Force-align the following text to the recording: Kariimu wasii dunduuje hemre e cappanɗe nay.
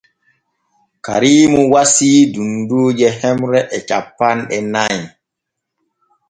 Kariimu 1.05 1.61
wasii 1.73 2.19
dunduuje 2.33 3.07
hemre 3.19 3.59
e 3.77 3.79
cappanɗe 3.87 4.57
nay. 4.73 4.97